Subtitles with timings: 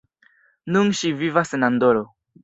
[0.77, 2.03] Nun ŝi vivas en Andoro.